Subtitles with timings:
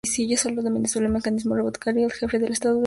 [0.37, 2.79] Solo en Venezuela el mecanismo de revocatoria se aplica al jefe de estado electo.